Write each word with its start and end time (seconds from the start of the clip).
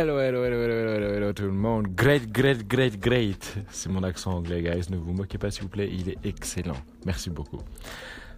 Hello, 0.00 0.18
hello, 0.18 0.42
hello, 0.46 0.62
hello, 0.62 0.94
hello, 0.94 1.14
hello, 1.14 1.32
tout 1.34 1.44
le 1.44 1.52
monde. 1.52 1.88
Great, 1.94 2.32
great, 2.32 2.66
great, 2.66 2.98
great. 2.98 3.58
C'est 3.70 3.90
mon 3.90 4.02
accent 4.02 4.32
anglais, 4.32 4.62
guys. 4.62 4.88
Ne 4.88 4.96
vous 4.96 5.12
moquez 5.12 5.36
pas, 5.36 5.50
s'il 5.50 5.64
vous 5.64 5.68
plaît. 5.68 5.90
Il 5.92 6.08
est 6.08 6.16
excellent. 6.24 6.78
Merci 7.04 7.28
beaucoup. 7.28 7.58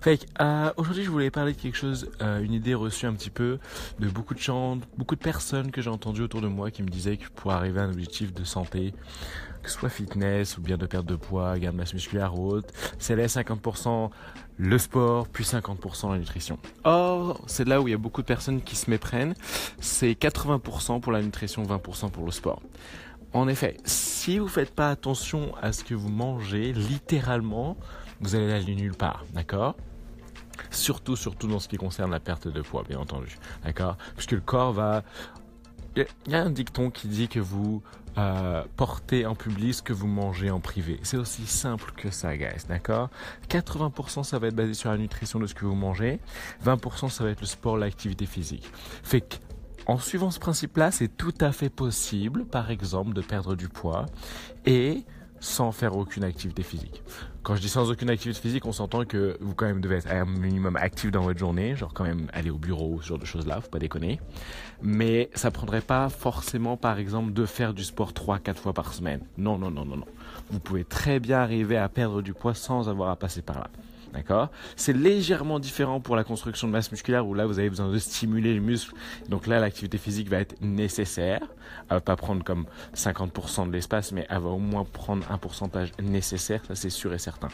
Fait 0.03 0.27
euh, 0.41 0.73
aujourd'hui, 0.79 1.05
je 1.05 1.11
voulais 1.11 1.31
parler 1.31 1.53
de 1.53 1.61
quelque 1.61 1.77
chose, 1.77 2.11
euh, 2.23 2.43
une 2.43 2.53
idée 2.53 2.75
reçue 2.75 3.07
un 3.07 3.13
petit 3.13 3.31
peu 3.31 3.61
de 4.01 4.09
beaucoup 4.09 4.35
de 4.35 4.41
gens, 4.41 4.79
beaucoup 4.99 5.15
de 5.15 5.21
personnes 5.21 5.71
que 5.71 5.81
j'ai 5.81 5.91
entendues 5.91 6.23
autour 6.23 6.41
de 6.41 6.49
moi 6.49 6.73
qui 6.73 6.83
me 6.83 6.89
disaient 6.89 7.19
que 7.19 7.29
pour 7.37 7.53
arriver 7.53 7.79
à 7.79 7.85
un 7.85 7.91
objectif 7.93 8.35
de 8.35 8.43
santé, 8.43 8.95
que 9.63 9.71
ce 9.71 9.79
soit 9.79 9.91
fitness 9.91 10.59
ou 10.59 10.61
bien 10.61 10.77
de 10.77 10.87
perte 10.87 11.07
de 11.07 11.15
poids, 11.15 11.57
gain 11.57 11.71
de 11.71 11.77
masse 11.77 11.95
musculaire 11.95 12.37
ou 12.37 12.49
autre, 12.49 12.75
c'est 12.99 13.15
là 13.15 13.27
50% 13.27 14.11
le 14.57 14.79
sport, 14.79 15.29
puis 15.29 15.45
50% 15.45 16.11
la 16.11 16.19
nutrition. 16.19 16.59
Or, 16.83 17.41
c'est 17.47 17.69
là 17.69 17.81
où 17.81 17.87
il 17.87 17.93
y 17.93 17.95
a 17.95 17.99
beaucoup 17.99 18.23
de 18.23 18.27
personnes 18.27 18.61
qui 18.61 18.75
se 18.75 18.91
méprennent. 18.91 19.35
C'est 19.79 20.15
80% 20.15 20.99
pour 20.99 21.13
la 21.13 21.23
nutrition, 21.23 21.63
20% 21.63 22.11
pour 22.11 22.25
le 22.25 22.33
sport. 22.33 22.61
En 23.35 23.47
effet, 23.47 23.77
si 23.85 24.41
vous 24.41 24.49
faites 24.49 24.75
pas 24.75 24.91
attention 24.91 25.55
à 25.63 25.71
ce 25.71 25.85
que 25.85 25.95
vous 25.95 26.11
mangez, 26.11 26.73
littéralement, 26.73 27.77
vous 28.21 28.35
allez 28.35 28.53
aller 28.53 28.75
nulle 28.75 28.97
part, 28.97 29.25
d'accord? 29.33 29.77
Surtout, 30.71 31.17
surtout 31.17 31.49
dans 31.49 31.59
ce 31.59 31.69
qui 31.69 31.77
concerne 31.77 32.11
la 32.11 32.21
perte 32.21 32.49
de 32.49 32.63
poids, 32.63 32.85
bien 32.89 32.99
entendu. 32.99 33.39
D'accord? 33.65 33.97
Puisque 34.17 34.33
le 34.33 34.41
corps 34.41 34.73
va... 34.73 35.03
Il 35.95 36.07
y 36.29 36.35
a 36.35 36.43
un 36.43 36.51
dicton 36.51 36.91
qui 36.91 37.07
dit 37.07 37.29
que 37.29 37.39
vous 37.39 37.83
euh, 38.19 38.63
portez 38.77 39.27
en 39.27 39.35
public 39.35 39.75
ce 39.75 39.83
que 39.83 39.93
vous 39.93 40.07
mangez 40.07 40.51
en 40.51 40.61
privé. 40.61 40.99
C'est 41.03 41.17
aussi 41.17 41.47
simple 41.47 41.93
que 41.97 42.11
ça, 42.11 42.37
guys, 42.37 42.67
d'accord? 42.69 43.11
80% 43.49 44.23
ça 44.23 44.39
va 44.39 44.49
être 44.49 44.55
basé 44.55 44.75
sur 44.75 44.91
la 44.91 44.99
nutrition 44.99 45.39
de 45.39 45.47
ce 45.47 45.55
que 45.55 45.65
vous 45.65 45.75
mangez, 45.75 46.21
20% 46.65 47.09
ça 47.09 47.25
va 47.25 47.31
être 47.31 47.41
le 47.41 47.47
sport, 47.47 47.77
l'activité 47.77 48.27
physique. 48.27 48.71
Fait 49.03 49.23
que 49.23 49.37
en 49.87 49.99
suivant 49.99 50.31
ce 50.31 50.39
principe-là, 50.39 50.91
c'est 50.91 51.09
tout 51.09 51.35
à 51.41 51.53
fait 51.53 51.71
possible, 51.71 52.45
par 52.45 52.71
exemple, 52.71 53.15
de 53.15 53.21
perdre 53.21 53.57
du 53.57 53.69
poids 53.69 54.07
et 54.65 55.05
sans 55.43 55.73
faire 55.73 55.97
aucune 55.97 56.23
activité 56.23 56.63
physique. 56.63 57.03
Quand 57.43 57.57
je 57.57 57.61
dis 57.61 57.69
sans 57.69 57.91
aucune 57.91 58.11
activité 58.11 58.41
physique, 58.41 58.65
on 58.65 58.73
s'entend 58.73 59.05
que 59.05 59.37
vous 59.41 59.55
quand 59.55 59.67
même 59.67 59.81
devez 59.81 59.97
être 59.97 60.11
un 60.11 60.25
minimum 60.25 60.77
actif 60.77 61.11
dans 61.11 61.23
votre 61.23 61.39
journée, 61.39 61.75
genre 61.75 61.93
quand 61.93 62.05
même 62.05 62.29
aller 62.33 62.51
au 62.51 62.59
bureau, 62.59 63.01
ce 63.03 63.09
genre 63.09 63.19
de 63.19 63.25
choses-là, 63.25 63.61
faut 63.61 63.69
pas 63.69 63.81
déconner. 63.81 64.21
Mais 64.83 65.31
ça 65.35 65.51
prendrait 65.51 65.81
pas 65.81 66.09
forcément, 66.09 66.77
par 66.77 66.99
exemple, 66.99 67.33
de 67.33 67.45
faire 67.45 67.75
du 67.75 67.83
sport 67.83 68.13
3-4 68.13 68.55
fois 68.55 68.73
par 68.73 68.95
semaine. 68.95 69.21
Non, 69.37 69.59
non, 69.59 69.73
non, 69.73 69.85
non, 69.85 69.97
non. 69.97 70.07
Vous 70.51 70.61
pouvez 70.61 70.85
très 70.85 71.19
bien 71.19 71.39
arriver 71.41 71.77
à 71.77 71.89
perdre 71.89 72.23
du 72.23 72.35
poids 72.35 72.55
sans 72.55 72.89
avoir 72.89 73.11
à 73.11 73.17
passer 73.17 73.43
par 73.43 73.59
là. 73.59 73.71
D'accord 74.13 74.51
C'est 74.77 74.93
légèrement 74.93 75.59
différent 75.59 76.01
pour 76.01 76.17
la 76.17 76.25
construction 76.25 76.67
de 76.69 76.73
masse 76.73 76.91
musculaire 76.91 77.27
où 77.27 77.33
là 77.33 77.47
vous 77.47 77.59
avez 77.59 77.71
besoin 77.71 77.91
de 77.91 77.99
stimuler 77.99 78.53
les 78.53 78.61
muscles. 78.61 78.95
Donc 79.29 79.47
là 79.47 79.59
l'activité 79.59 79.97
physique 79.97 80.29
va 80.29 80.39
être 80.39 80.61
nécessaire. 80.61 81.41
Elle 81.89 81.97
va 81.97 82.01
pas 82.01 82.17
prendre 82.17 82.45
comme 82.45 82.67
50% 82.95 83.69
de 83.69 83.73
l'espace 83.73 84.13
mais 84.13 84.27
elle 84.29 84.41
va 84.41 84.51
au 84.51 84.59
moins 84.59 84.85
prendre 84.85 85.31
un 85.31 85.39
pourcentage 85.39 85.93
nécessaire, 86.03 86.61
ça 86.67 86.75
c'est 86.75 86.91
sûr 86.91 87.15
et 87.15 87.19
certain. 87.19 87.49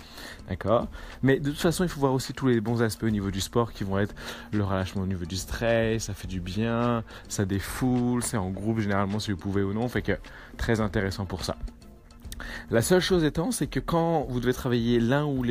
D'accord 0.48 0.88
Mais 1.22 1.38
de 1.38 1.50
toute 1.50 1.60
façon 1.60 1.84
il 1.84 1.88
faut 1.88 2.00
voir 2.00 2.12
aussi 2.12 2.32
tous 2.32 2.48
les 2.48 2.60
bons 2.60 2.82
aspects 2.82 3.04
au 3.04 3.10
niveau 3.10 3.30
du 3.30 3.40
sport 3.40 3.72
qui 3.72 3.84
vont 3.84 3.98
être 3.98 4.14
le 4.52 4.64
relâchement 4.64 5.02
au 5.02 5.06
niveau 5.06 5.26
du 5.26 5.36
stress, 5.36 6.04
ça 6.04 6.14
fait 6.14 6.28
du 6.28 6.40
bien, 6.40 7.04
ça 7.28 7.44
défoule, 7.44 8.22
c'est 8.22 8.36
en 8.36 8.50
groupe 8.50 8.80
généralement 8.80 9.20
si 9.20 9.30
vous 9.30 9.36
pouvez 9.36 9.62
ou 9.62 9.72
non, 9.72 9.88
fait 9.88 10.02
que 10.02 10.18
très 10.56 10.80
intéressant 10.80 11.24
pour 11.24 11.44
ça. 11.44 11.56
La 12.70 12.82
seule 12.82 13.00
chose 13.00 13.24
étant, 13.24 13.50
c'est 13.50 13.66
que 13.66 13.80
quand 13.80 14.26
vous 14.28 14.40
devez 14.40 14.52
travailler 14.52 15.00
l'un 15.00 15.24
ou 15.26 15.42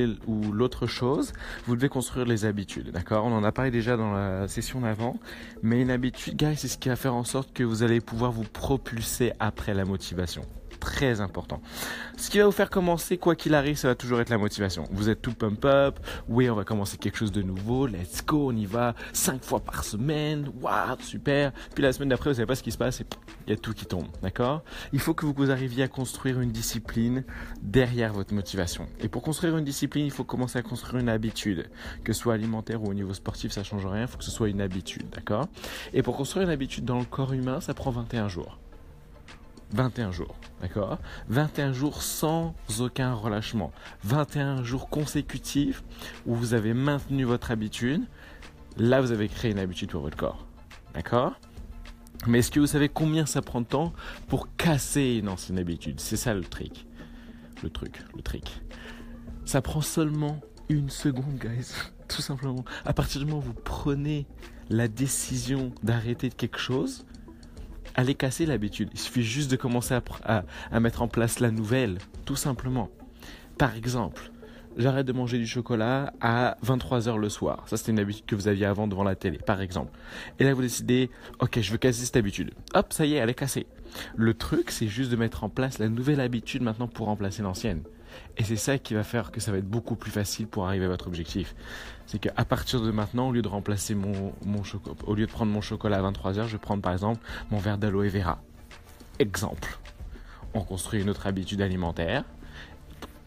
l'autre 0.51 0.87
chose, 0.87 1.33
vous 1.65 1.75
devez 1.75 1.89
construire 1.89 2.25
les 2.25 2.45
habitudes, 2.45 2.91
d'accord? 2.91 3.25
On 3.25 3.31
en 3.31 3.43
a 3.43 3.51
parlé 3.51 3.71
déjà 3.71 3.97
dans 3.97 4.13
la 4.13 4.47
session 4.47 4.81
d'avant, 4.81 5.19
mais 5.61 5.81
une 5.81 5.91
habitude, 5.91 6.35
guys, 6.35 6.55
c'est 6.57 6.67
ce 6.67 6.77
qui 6.77 6.89
va 6.89 6.95
faire 6.95 7.15
en 7.15 7.23
sorte 7.23 7.53
que 7.53 7.63
vous 7.63 7.83
allez 7.83 8.01
pouvoir 8.01 8.31
vous 8.31 8.43
propulser 8.43 9.33
après 9.39 9.73
la 9.73 9.85
motivation 9.85 10.43
très 10.79 11.21
important. 11.21 11.61
Ce 12.17 12.29
qui 12.29 12.37
va 12.37 12.45
vous 12.45 12.51
faire 12.51 12.69
commencer, 12.69 13.17
quoi 13.17 13.35
qu'il 13.35 13.55
arrive, 13.55 13.77
ça 13.77 13.87
va 13.89 13.95
toujours 13.95 14.21
être 14.21 14.29
la 14.29 14.37
motivation. 14.37 14.87
Vous 14.91 15.09
êtes 15.09 15.21
tout 15.21 15.33
pump 15.33 15.65
up, 15.65 15.99
oui, 16.29 16.49
on 16.49 16.55
va 16.55 16.63
commencer 16.63 16.97
quelque 16.97 17.17
chose 17.17 17.31
de 17.31 17.41
nouveau, 17.41 17.87
let's 17.87 18.23
go, 18.25 18.49
on 18.51 18.55
y 18.55 18.65
va, 18.65 18.95
cinq 19.11 19.43
fois 19.43 19.59
par 19.59 19.83
semaine, 19.83 20.49
waouh, 20.61 20.95
super. 20.99 21.51
Puis 21.73 21.83
la 21.83 21.93
semaine 21.93 22.09
d'après, 22.09 22.29
vous 22.29 22.35
savez 22.35 22.45
pas 22.45 22.55
ce 22.55 22.63
qui 22.63 22.71
se 22.71 22.77
passe, 22.77 23.01
il 23.47 23.51
y 23.51 23.53
a 23.53 23.57
tout 23.57 23.73
qui 23.73 23.85
tombe, 23.85 24.07
d'accord? 24.21 24.63
Il 24.91 24.99
faut 24.99 25.13
que 25.13 25.25
vous 25.25 25.51
arriviez 25.51 25.83
à 25.83 25.87
construire 25.87 26.41
une 26.41 26.51
discipline 26.51 27.23
derrière 27.61 28.11
votre 28.11 28.33
motivation. 28.33 28.87
Et 28.99 29.07
pour 29.07 29.21
construire 29.21 29.57
une 29.57 29.63
discipline, 29.63 30.05
il 30.05 30.11
faut 30.11 30.25
commencer 30.25 30.59
à 30.59 30.61
construire 30.61 31.01
une 31.01 31.09
habitude, 31.09 31.69
que 32.03 32.11
ce 32.11 32.19
soit 32.19 32.33
alimentaire 32.33 32.83
ou 32.83 32.87
au 32.89 32.93
niveau 32.93 33.13
sportif, 33.13 33.53
ça 33.53 33.63
change 33.63 33.85
rien, 33.85 34.01
il 34.01 34.07
faut 34.07 34.17
que 34.17 34.25
ce 34.25 34.31
soit 34.31 34.49
une 34.49 34.59
habitude, 34.59 35.09
d'accord? 35.11 35.47
Et 35.93 36.03
pour 36.03 36.17
construire 36.17 36.45
une 36.45 36.51
habitude 36.51 36.83
dans 36.83 36.99
le 36.99 37.05
corps 37.05 37.31
humain, 37.31 37.61
ça 37.61 37.73
prend 37.73 37.91
21 37.91 38.27
jours. 38.27 38.59
21 39.71 40.11
jours, 40.11 40.35
d'accord? 40.61 40.97
21 41.29 41.71
jours 41.73 42.01
sans 42.01 42.53
aucun 42.79 43.13
relâchement. 43.13 43.71
21 44.03 44.63
jours 44.63 44.89
consécutifs 44.89 45.83
où 46.25 46.35
vous 46.35 46.53
avez 46.53 46.73
maintenu 46.73 47.23
votre 47.23 47.51
habitude. 47.51 48.01
Là, 48.77 49.01
vous 49.01 49.11
avez 49.11 49.27
créé 49.27 49.51
une 49.51 49.59
habitude 49.59 49.91
pour 49.91 50.01
votre 50.01 50.17
corps. 50.17 50.45
D'accord? 50.93 51.33
Mais 52.27 52.39
est-ce 52.39 52.51
que 52.51 52.59
vous 52.59 52.67
savez 52.67 52.89
combien 52.89 53.25
ça 53.25 53.41
prend 53.41 53.61
de 53.61 53.65
temps 53.65 53.93
pour 54.27 54.55
casser 54.55 55.19
une 55.21 55.29
ancienne 55.29 55.57
habitude? 55.57 55.99
C'est 55.99 56.17
ça 56.17 56.33
le 56.33 56.43
trick. 56.43 56.85
Le 57.63 57.69
truc, 57.69 58.01
le 58.15 58.21
trick. 58.21 58.61
Ça 59.45 59.61
prend 59.61 59.81
seulement 59.81 60.39
une 60.69 60.89
seconde, 60.89 61.39
guys. 61.39 61.73
Tout 62.07 62.21
simplement. 62.21 62.65
À 62.85 62.93
partir 62.93 63.19
du 63.19 63.25
moment 63.25 63.39
où 63.39 63.41
vous 63.41 63.53
prenez 63.53 64.27
la 64.69 64.87
décision 64.87 65.71
d'arrêter 65.83 66.29
quelque 66.29 66.59
chose, 66.59 67.05
allez 67.95 68.15
casser 68.15 68.45
l'habitude. 68.45 68.89
Il 68.93 68.99
suffit 68.99 69.23
juste 69.23 69.49
de 69.49 69.55
commencer 69.55 69.95
à, 70.23 70.43
à, 70.71 70.79
mettre 70.79 71.01
en 71.01 71.07
place 71.07 71.39
la 71.39 71.51
nouvelle, 71.51 71.97
tout 72.25 72.35
simplement. 72.35 72.89
Par 73.57 73.75
exemple, 73.75 74.31
j'arrête 74.77 75.05
de 75.05 75.13
manger 75.13 75.37
du 75.37 75.47
chocolat 75.47 76.13
à 76.21 76.57
23h 76.65 77.17
le 77.17 77.29
soir. 77.29 77.63
Ça, 77.67 77.77
c'était 77.77 77.91
une 77.91 77.99
habitude 77.99 78.25
que 78.25 78.35
vous 78.35 78.47
aviez 78.47 78.65
avant 78.65 78.87
devant 78.87 79.03
la 79.03 79.15
télé, 79.15 79.39
par 79.39 79.61
exemple. 79.61 79.91
Et 80.39 80.43
là, 80.43 80.53
vous 80.53 80.61
décidez, 80.61 81.09
ok, 81.39 81.59
je 81.59 81.71
veux 81.71 81.77
casser 81.77 82.05
cette 82.05 82.17
habitude. 82.17 82.51
Hop, 82.73 82.93
ça 82.93 83.05
y 83.05 83.13
est, 83.13 83.17
elle 83.17 83.29
est 83.29 83.33
cassée. 83.33 83.65
Le 84.15 84.33
truc, 84.33 84.71
c'est 84.71 84.87
juste 84.87 85.11
de 85.11 85.15
mettre 85.15 85.43
en 85.43 85.49
place 85.49 85.79
la 85.79 85.89
nouvelle 85.89 86.21
habitude 86.21 86.61
maintenant 86.61 86.87
pour 86.87 87.07
remplacer 87.07 87.41
l'ancienne. 87.41 87.81
Et 88.37 88.43
c'est 88.43 88.55
ça 88.55 88.77
qui 88.77 88.93
va 88.93 89.03
faire 89.03 89.31
que 89.31 89.39
ça 89.39 89.51
va 89.51 89.57
être 89.57 89.69
beaucoup 89.69 89.95
plus 89.95 90.11
facile 90.11 90.47
pour 90.47 90.67
arriver 90.67 90.85
à 90.85 90.89
votre 90.89 91.07
objectif. 91.07 91.55
C'est 92.05 92.19
qu'à 92.19 92.45
partir 92.45 92.81
de 92.81 92.91
maintenant, 92.91 93.29
au 93.29 93.31
lieu 93.31 93.41
de 93.41 93.47
remplacer 93.47 93.95
mon, 93.95 94.63
chocolat, 94.63 94.95
au 95.05 95.15
lieu 95.15 95.25
de 95.25 95.31
prendre 95.31 95.51
mon 95.51 95.61
chocolat 95.61 95.97
à 95.97 96.11
23h, 96.11 96.47
je 96.47 96.53
vais 96.53 96.57
prendre 96.57 96.81
par 96.81 96.93
exemple 96.93 97.19
mon 97.51 97.57
verre 97.57 97.77
d'aloe 97.77 98.07
vera. 98.09 98.41
Exemple. 99.19 99.77
On 100.53 100.61
construit 100.61 101.01
une 101.01 101.09
autre 101.09 101.27
habitude 101.27 101.61
alimentaire, 101.61 102.23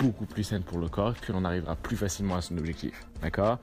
beaucoup 0.00 0.24
plus 0.24 0.44
saine 0.44 0.62
pour 0.62 0.78
le 0.78 0.88
corps, 0.88 1.14
que 1.20 1.32
l'on 1.32 1.44
arrivera 1.44 1.76
plus 1.76 1.96
facilement 1.96 2.36
à 2.36 2.40
son 2.40 2.56
objectif. 2.56 3.06
D'accord? 3.22 3.58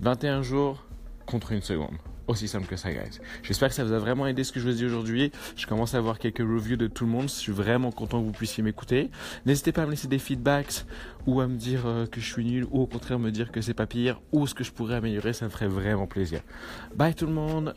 21 0.00 0.42
jours 0.42 0.84
contre 1.24 1.52
une 1.52 1.62
seconde. 1.62 1.94
Aussi 2.26 2.46
simple 2.46 2.66
que 2.66 2.76
ça, 2.76 2.92
guys. 2.92 3.20
J'espère 3.42 3.70
que 3.70 3.74
ça 3.74 3.84
vous 3.84 3.92
a 3.92 3.98
vraiment 3.98 4.26
aidé 4.26 4.44
ce 4.44 4.52
que 4.52 4.60
je 4.60 4.66
vous 4.66 4.74
ai 4.74 4.76
dit 4.76 4.84
aujourd'hui. 4.84 5.32
Je 5.56 5.66
commence 5.66 5.94
à 5.94 5.98
avoir 5.98 6.18
quelques 6.18 6.40
reviews 6.40 6.76
de 6.76 6.86
tout 6.86 7.06
le 7.06 7.10
monde. 7.10 7.28
Je 7.28 7.34
suis 7.34 7.52
vraiment 7.52 7.90
content 7.90 8.20
que 8.20 8.26
vous 8.26 8.32
puissiez 8.32 8.62
m'écouter. 8.62 9.10
N'hésitez 9.46 9.72
pas 9.72 9.84
à 9.84 9.86
me 9.86 9.92
laisser 9.92 10.08
des 10.08 10.18
feedbacks 10.18 10.84
ou 11.26 11.40
à 11.40 11.46
me 11.46 11.56
dire 11.56 11.86
euh, 11.86 12.04
que 12.04 12.20
je 12.20 12.30
suis 12.30 12.44
nul 12.44 12.66
ou 12.70 12.82
au 12.82 12.86
contraire 12.86 13.18
me 13.18 13.30
dire 13.30 13.50
que 13.50 13.62
c'est 13.62 13.72
pas 13.72 13.86
pire 13.86 14.20
ou 14.32 14.46
ce 14.46 14.54
que 14.54 14.62
je 14.62 14.72
pourrais 14.72 14.96
améliorer. 14.96 15.32
Ça 15.32 15.46
me 15.46 15.50
ferait 15.50 15.68
vraiment 15.68 16.06
plaisir. 16.06 16.42
Bye 16.94 17.14
tout 17.14 17.26
le 17.26 17.32
monde. 17.32 17.74